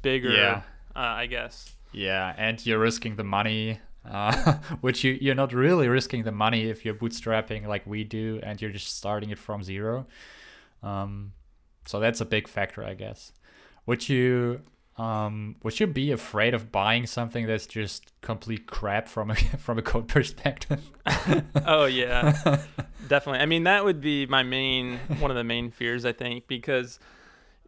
[0.01, 0.31] bigger.
[0.31, 0.61] Yeah.
[0.95, 1.75] Uh, I guess.
[1.91, 6.69] Yeah, and you're risking the money, uh, which you you're not really risking the money
[6.69, 10.05] if you're bootstrapping like we do, and you're just starting it from zero.
[10.83, 11.33] Um,
[11.85, 13.31] so that's a big factor, I guess.
[13.85, 14.61] Would you
[14.97, 19.77] um, would you be afraid of buying something that's just complete crap from a from
[19.77, 20.91] a code perspective?
[21.65, 22.63] oh yeah,
[23.07, 23.39] definitely.
[23.39, 26.99] I mean, that would be my main one of the main fears, I think, because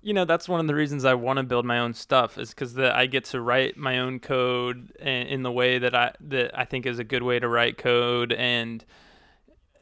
[0.02, 2.49] you know that's one of the reasons I want to build my own stuff is
[2.52, 6.58] because that I get to write my own code in, the way that I that
[6.58, 8.84] I think is a good way to write code, and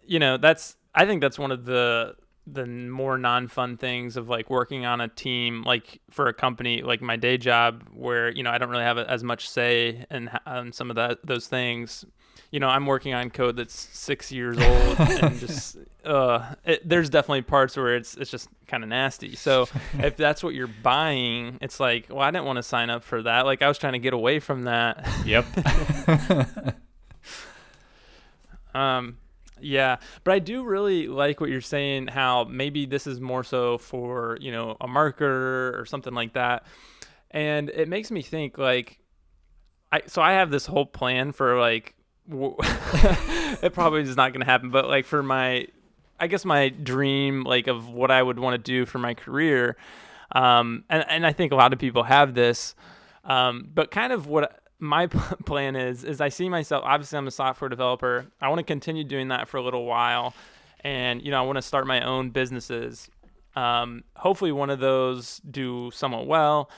[0.06, 2.16] you know that's I think that's one of the
[2.50, 7.02] the more non-fun things of like working on a team like for a company like
[7.02, 10.72] my day job where you know I don't really have as much say in, in
[10.72, 12.06] some of that those things
[12.52, 17.10] you know I'm working on code that's 6 years old and just uh it, there's
[17.10, 19.36] definitely parts where it's it's just kind of nasty.
[19.36, 19.68] So
[20.00, 23.22] if that's what you're buying it's like well I didn't want to sign up for
[23.24, 23.46] that.
[23.46, 25.08] Like I was trying to get away from that.
[25.26, 25.46] Yep.
[28.76, 29.18] Um
[29.60, 32.08] yeah, but I do really like what you're saying.
[32.08, 36.66] How maybe this is more so for you know a marketer or something like that,
[37.32, 39.00] and it makes me think like,
[39.92, 41.96] I so I have this whole plan for like,
[42.30, 45.68] it probably is not going to happen, but like for my,
[46.20, 49.78] I guess my dream like of what I would want to do for my career,
[50.34, 52.76] um, and and I think a lot of people have this,
[53.24, 55.08] um, but kind of what my
[55.46, 58.28] plan is is I see myself obviously I'm a software developer.
[58.42, 60.34] I want to continue doing that for a little while
[60.82, 63.10] and you know I want to start my own businesses.
[63.56, 66.70] Um, hopefully one of those do somewhat well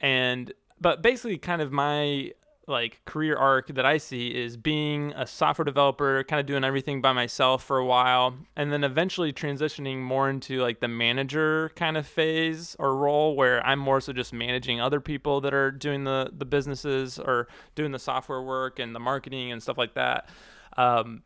[0.00, 2.32] and but basically kind of my
[2.68, 7.00] like career arc that I see is being a software developer, kind of doing everything
[7.00, 11.96] by myself for a while, and then eventually transitioning more into like the manager kind
[11.96, 16.04] of phase or role where I'm more so just managing other people that are doing
[16.04, 20.28] the the businesses or doing the software work and the marketing and stuff like that.
[20.76, 21.22] Um,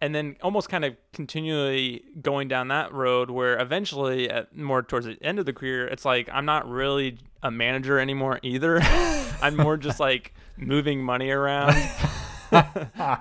[0.00, 5.06] and then almost kind of continually going down that road where eventually at more towards
[5.06, 8.80] the end of the career it's like i'm not really a manager anymore either
[9.42, 11.74] i'm more just like moving money around
[12.50, 13.18] and,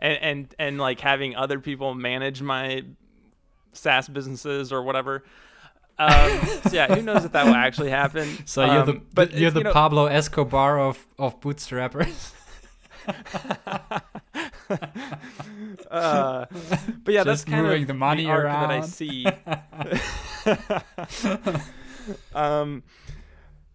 [0.00, 2.82] and and like having other people manage my
[3.72, 5.22] SaaS businesses or whatever.
[5.98, 8.28] Um, so yeah, who knows if that will actually happen?
[8.46, 12.32] So you're the Um, but you're the you know- Pablo Escobar of of bootstrappers.
[15.90, 16.46] uh,
[17.04, 19.26] but yeah, that's kind moving of the money arc that I see.
[22.34, 22.82] um,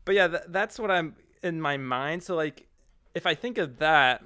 [0.05, 2.23] but yeah, th- that's what I'm in my mind.
[2.23, 2.67] So like,
[3.13, 4.23] if I think of that,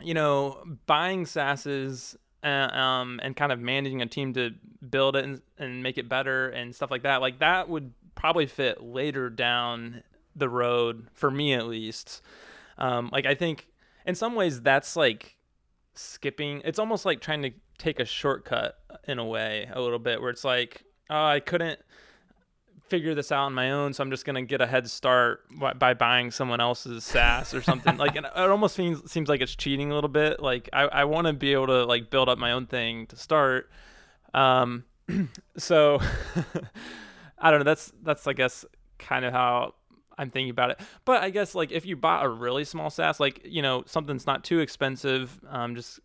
[0.00, 4.50] you know, buying SaaSes uh, um, and kind of managing a team to
[4.88, 8.46] build it and, and make it better and stuff like that, like that would probably
[8.46, 10.02] fit later down
[10.34, 12.22] the road for me at least.
[12.78, 13.68] Um, like I think
[14.06, 15.36] in some ways that's like
[15.94, 16.62] skipping.
[16.64, 20.30] It's almost like trying to take a shortcut in a way, a little bit, where
[20.30, 21.80] it's like, oh, I couldn't
[22.92, 25.46] figure this out on my own, so I'm just gonna get a head start
[25.78, 27.96] by buying someone else's SaaS or something.
[27.96, 30.40] like and it almost seems seems like it's cheating a little bit.
[30.40, 33.16] Like I, I want to be able to like build up my own thing to
[33.16, 33.70] start.
[34.34, 34.84] Um,
[35.56, 36.00] so
[37.38, 37.64] I don't know.
[37.64, 38.66] That's that's I guess
[38.98, 39.72] kind of how
[40.18, 40.80] I'm thinking about it.
[41.06, 44.26] But I guess like if you bought a really small SaaS, like you know something's
[44.26, 45.98] not too expensive, um, just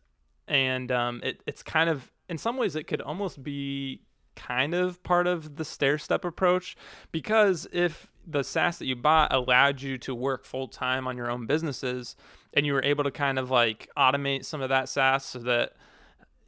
[0.48, 4.04] and um, it it's kind of in some ways it could almost be
[4.38, 6.78] kind of part of the stair step approach
[7.12, 11.30] because if the SaaS that you bought allowed you to work full time on your
[11.30, 12.16] own businesses
[12.54, 15.74] and you were able to kind of like automate some of that SaaS so that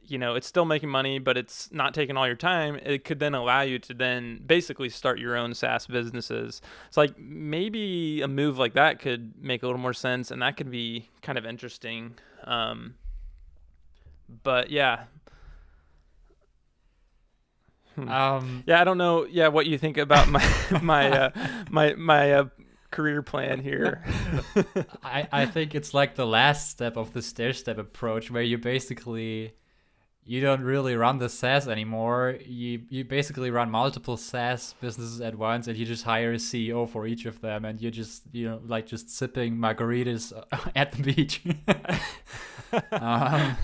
[0.04, 3.18] you know it's still making money but it's not taking all your time it could
[3.18, 8.28] then allow you to then basically start your own SaaS businesses it's like maybe a
[8.28, 11.44] move like that could make a little more sense and that could be kind of
[11.44, 12.94] interesting um,
[14.42, 15.04] but yeah.
[17.96, 19.24] Um, yeah, I don't know.
[19.24, 20.44] Yeah, what you think about my
[20.82, 21.30] my uh,
[21.70, 22.44] my my uh,
[22.90, 24.04] career plan here?
[25.02, 28.58] I I think it's like the last step of the stair step approach, where you
[28.58, 29.54] basically
[30.24, 32.38] you don't really run the SaaS anymore.
[32.44, 36.88] You you basically run multiple SaaS businesses at once, and you just hire a CEO
[36.88, 40.32] for each of them, and you're just you know like just sipping margaritas
[40.76, 41.42] at the beach.
[42.92, 43.56] um,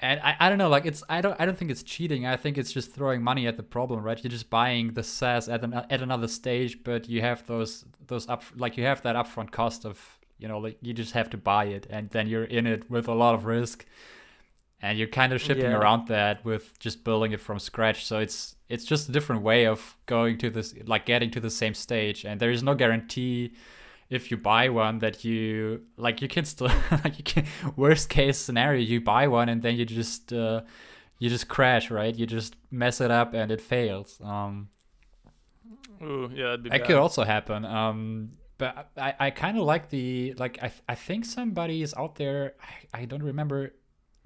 [0.00, 2.26] and I, I don't know like it's I don't I don't think it's cheating.
[2.26, 4.22] I think it's just throwing money at the problem right?
[4.22, 8.28] You're just buying the SaaS at an at another stage but you have those those
[8.28, 11.36] up like you have that upfront cost of you know like you just have to
[11.36, 13.86] buy it and then you're in it with a lot of risk.
[14.82, 15.76] And you're kind of shipping yeah.
[15.76, 18.06] around that with just building it from scratch.
[18.06, 21.50] So it's it's just a different way of going to this like getting to the
[21.50, 22.24] same stage.
[22.24, 23.52] And there is no guarantee
[24.10, 26.66] if you buy one that you like you can still
[27.04, 27.46] like you can
[27.76, 30.60] worst case scenario you buy one and then you just uh,
[31.18, 32.14] you just crash right?
[32.14, 34.20] You just mess it up and it fails.
[34.22, 34.68] Um
[36.02, 36.84] Ooh, yeah that bad.
[36.84, 37.64] could also happen.
[37.64, 42.16] Um but i i kind of like the like i i think somebody is out
[42.16, 42.52] there
[42.92, 43.72] I, I don't remember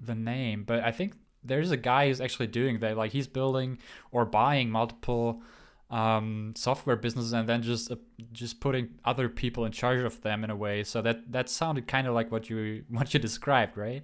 [0.01, 1.13] the name but i think
[1.45, 2.97] there's a guy who's actually doing that.
[2.97, 3.77] Like he's building
[4.11, 5.41] or buying multiple
[5.89, 7.95] um, software businesses and then just uh,
[8.31, 10.83] just putting other people in charge of them in a way.
[10.83, 14.03] So that that sounded kind of like what you what you described, right?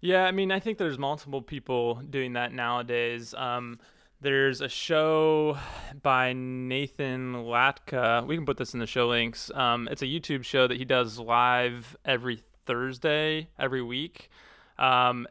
[0.00, 3.34] Yeah, I mean, I think there's multiple people doing that nowadays.
[3.34, 3.78] Um,
[4.20, 5.58] there's a show
[6.02, 8.26] by Nathan Latka.
[8.26, 9.50] We can put this in the show links.
[9.54, 14.28] Um, it's a YouTube show that he does live every Thursday, every week.
[14.76, 15.28] Um,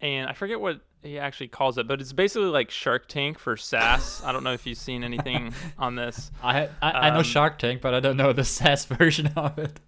[0.00, 3.56] and I forget what he actually calls it, but it's basically like Shark Tank for
[3.56, 4.22] SaaS.
[4.24, 6.30] I don't know if you've seen anything on this.
[6.42, 9.32] I I, um, I, know um, Shark Tank, but I don't know the SaaS version
[9.36, 9.80] of it.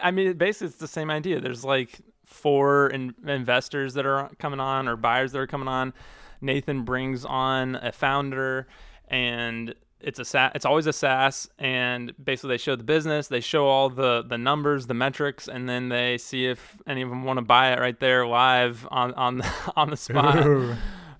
[0.00, 1.40] I mean, basically, it's the same idea.
[1.40, 5.92] There's like four in, investors that are coming on or buyers that are coming on.
[6.40, 8.66] Nathan brings on a founder,
[9.08, 9.74] and
[10.04, 13.66] it's a SaaS, it's always a SaaS, and basically they show the business, they show
[13.66, 17.38] all the the numbers, the metrics, and then they see if any of them want
[17.38, 20.46] to buy it right there live on on the, on the spot.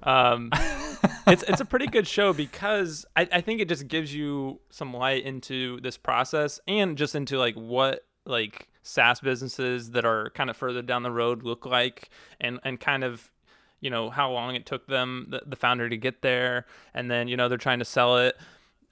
[0.02, 0.50] Um,
[1.26, 4.92] it's it's a pretty good show because I, I think it just gives you some
[4.92, 10.50] light into this process and just into like what like SaaS businesses that are kind
[10.50, 13.30] of further down the road look like and and kind of
[13.80, 16.64] you know how long it took them the, the founder to get there.
[16.94, 18.34] And then you know they're trying to sell it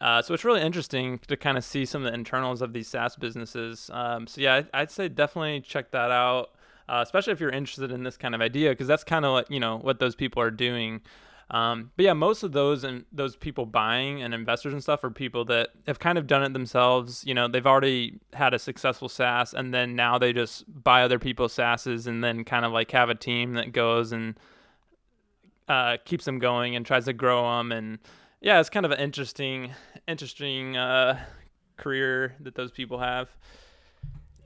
[0.02, 2.88] uh, so it's really interesting to kind of see some of the internals of these
[2.88, 3.88] SaaS businesses.
[3.92, 6.50] Um, so yeah, I'd say definitely check that out,
[6.88, 9.48] uh, especially if you're interested in this kind of idea, because that's kind of like
[9.48, 11.02] you know what those people are doing.
[11.52, 15.10] Um, but yeah, most of those and those people buying and investors and stuff are
[15.10, 17.22] people that have kind of done it themselves.
[17.24, 21.20] You know, they've already had a successful SaaS, and then now they just buy other
[21.20, 24.34] people's SaaSes, and then kind of like have a team that goes and
[25.68, 28.00] uh, keeps them going and tries to grow them and
[28.42, 29.72] yeah, it's kind of an interesting,
[30.06, 31.24] interesting uh,
[31.76, 33.28] career that those people have.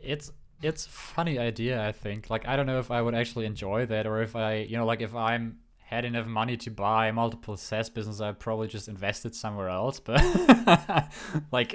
[0.00, 0.30] It's
[0.62, 1.84] it's funny idea.
[1.84, 2.28] I think.
[2.30, 4.84] Like I don't know if I would actually enjoy that, or if I, you know,
[4.84, 9.24] like if I'm had enough money to buy multiple SaaS business, I'd probably just invest
[9.24, 9.98] it somewhere else.
[9.98, 10.20] But
[11.52, 11.72] like,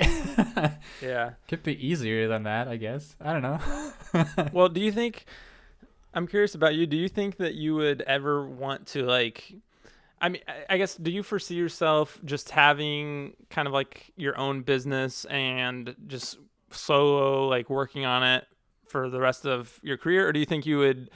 [1.02, 3.16] yeah, could be easier than that, I guess.
[3.20, 3.94] I don't know.
[4.54, 5.26] well, do you think?
[6.14, 6.86] I'm curious about you.
[6.86, 9.56] Do you think that you would ever want to like
[10.22, 14.62] I mean, I guess, do you foresee yourself just having kind of like your own
[14.62, 16.38] business and just
[16.70, 18.46] solo, like working on it
[18.88, 20.28] for the rest of your career?
[20.28, 21.10] Or do you think you would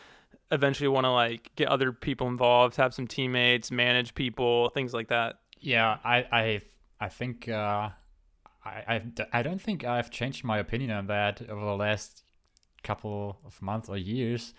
[0.51, 5.10] eventually want to like get other people involved, have some teammates, manage people, things like
[5.10, 5.36] that?
[5.60, 6.62] Yeah, I, I,
[6.99, 7.89] I think, uh,
[8.66, 9.01] I, I,
[9.32, 12.24] I don't think I've changed my opinion on that over the last
[12.84, 14.53] couple of months or years.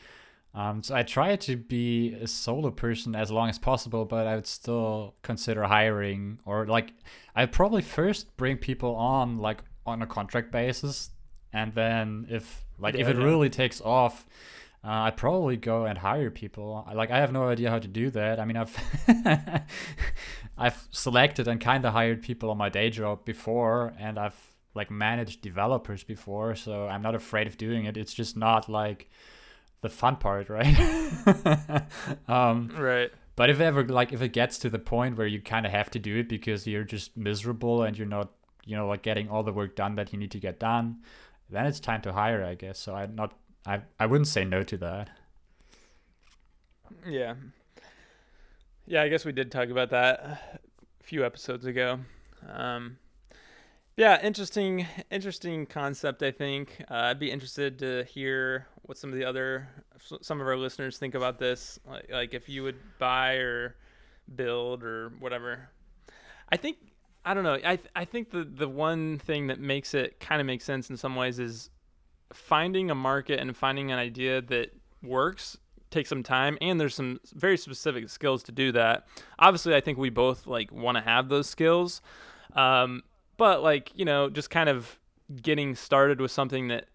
[0.56, 4.36] Um, so I try to be a solo person as long as possible, but I
[4.36, 6.94] would still consider hiring or like
[7.34, 11.10] I'd probably first bring people on like on a contract basis,
[11.52, 13.22] and then if like if it yeah.
[13.22, 14.24] really takes off,
[14.82, 16.88] uh, I'd probably go and hire people.
[16.94, 18.40] Like I have no idea how to do that.
[18.40, 18.74] I mean, I've
[20.56, 24.90] I've selected and kind of hired people on my day job before, and I've like
[24.90, 27.98] managed developers before, so I'm not afraid of doing it.
[27.98, 29.10] It's just not like
[29.88, 30.76] the fun part, right?
[32.28, 33.10] um, Right.
[33.36, 35.90] but if ever like if it gets to the point where you kind of have
[35.90, 38.30] to do it because you're just miserable and you're not,
[38.64, 40.98] you know, like getting all the work done that you need to get done,
[41.50, 42.78] then it's time to hire, I guess.
[42.78, 43.34] So I'm not,
[43.66, 45.10] I I wouldn't say no to that.
[47.06, 47.34] Yeah.
[48.86, 50.20] Yeah, I guess we did talk about that
[51.00, 52.00] a few episodes ago.
[52.48, 52.98] Um,
[53.96, 56.22] yeah, interesting, interesting concept.
[56.22, 59.68] I think uh, I'd be interested to hear what some of the other,
[59.98, 61.78] some of our listeners think about this.
[61.86, 63.76] Like, like if you would buy or
[64.34, 65.68] build or whatever.
[66.50, 66.78] I think
[67.24, 67.58] I don't know.
[67.64, 70.96] I I think the the one thing that makes it kind of make sense in
[70.96, 71.70] some ways is
[72.32, 74.72] finding a market and finding an idea that
[75.02, 75.56] works
[75.90, 79.06] takes some time and there's some very specific skills to do that
[79.38, 82.02] obviously i think we both like want to have those skills
[82.54, 83.04] um,
[83.36, 84.98] but like you know just kind of
[85.42, 86.86] getting started with something that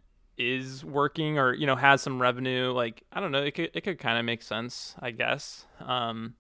[0.41, 3.81] is working or you know has some revenue like i don't know it could, it
[3.81, 5.65] could kind of make sense i guess.
[5.79, 6.35] Um,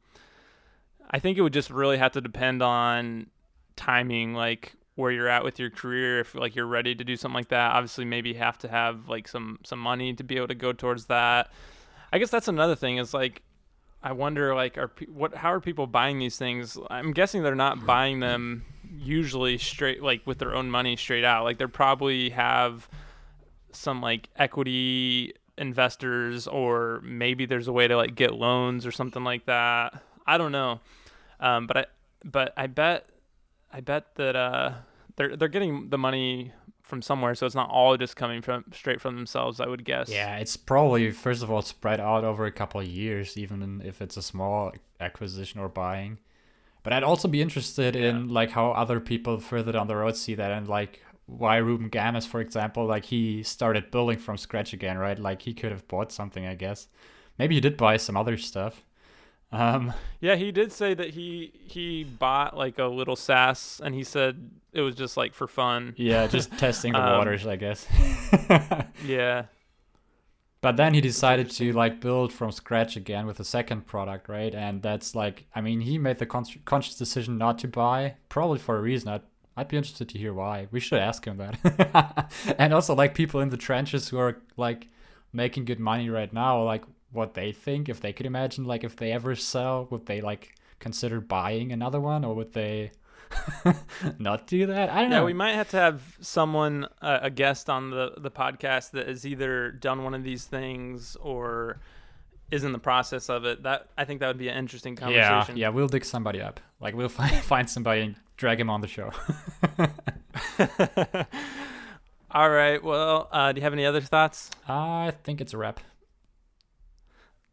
[1.09, 3.27] i think it would just really have to depend on
[3.75, 7.35] timing like where you're at with your career if like you're ready to do something
[7.35, 7.71] like that.
[7.73, 11.05] Obviously maybe have to have like some some money to be able to go towards
[11.05, 11.51] that.
[12.13, 13.41] I guess that's another thing is like
[14.03, 16.77] i wonder like are pe- what how are people buying these things?
[16.89, 21.43] I'm guessing they're not buying them usually straight like with their own money straight out.
[21.43, 22.89] Like they probably have
[23.73, 29.23] some like equity investors or maybe there's a way to like get loans or something
[29.23, 30.79] like that i don't know
[31.39, 31.85] um, but i
[32.23, 33.07] but i bet
[33.73, 34.73] I bet that uh,
[35.15, 36.53] they're they're getting the money
[36.83, 39.59] from somewhere, so it's not all just coming from straight from themselves.
[39.59, 40.09] I would guess.
[40.09, 44.01] Yeah, it's probably first of all spread out over a couple of years, even if
[44.01, 46.19] it's a small acquisition or buying.
[46.83, 50.35] But I'd also be interested in like how other people further down the road see
[50.35, 54.97] that, and like why Ruben Gamez, for example, like he started building from scratch again,
[54.97, 55.17] right?
[55.17, 56.87] Like he could have bought something, I guess.
[57.39, 58.83] Maybe he did buy some other stuff.
[59.53, 64.03] Um, Yeah, he did say that he he bought like a little SaaS, and he
[64.03, 65.93] said it was just like for fun.
[65.97, 67.87] yeah, just testing the Um, waters, I guess.
[69.05, 69.45] Yeah.
[70.61, 74.53] But then he decided to like build from scratch again with a second product, right?
[74.53, 78.59] And that's like, I mean, he made the con- conscious decision not to buy, probably
[78.59, 79.09] for a reason.
[79.09, 79.21] I'd,
[79.57, 80.67] I'd be interested to hear why.
[80.71, 82.31] We should ask him that.
[82.57, 84.87] and also, like people in the trenches who are like
[85.33, 88.95] making good money right now, like what they think, if they could imagine, like if
[88.95, 92.91] they ever sell, would they like consider buying another one, or would they
[94.19, 94.89] not do that?
[94.89, 95.17] I don't know.
[95.17, 95.25] Yeah, know.
[95.25, 99.25] we might have to have someone, uh, a guest on the the podcast that has
[99.25, 101.79] either done one of these things or
[102.51, 103.63] is in the process of it.
[103.63, 105.57] That I think that would be an interesting yeah, conversation.
[105.57, 106.59] yeah, we'll dig somebody up.
[106.79, 109.11] Like we'll find find somebody and drag him on the show.
[112.31, 112.83] All right.
[112.83, 114.49] Well, uh, do you have any other thoughts?
[114.67, 115.79] I think it's a wrap.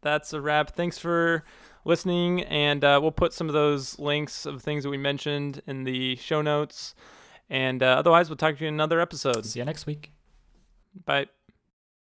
[0.01, 0.75] that's a wrap.
[0.75, 1.43] Thanks for
[1.85, 5.83] listening, and uh, we'll put some of those links of things that we mentioned in
[5.83, 6.95] the show notes.
[7.51, 9.45] And uh, otherwise, we'll talk to you in another episode.
[9.45, 10.11] See you next week.
[11.05, 11.27] Bye.